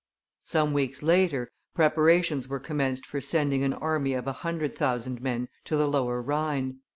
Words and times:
Some 0.45 0.73
weeks 0.73 1.03
later, 1.03 1.51
preparations 1.75 2.47
were 2.47 2.59
commenced 2.59 3.05
for 3.05 3.21
sending 3.21 3.63
an 3.63 3.73
army 3.73 4.13
of 4.15 4.25
a 4.25 4.33
hundred 4.33 4.75
thousand 4.75 5.21
men 5.21 5.47
to 5.65 5.77
the 5.77 5.85
Lower 5.87 6.23
Rhine. 6.23 6.79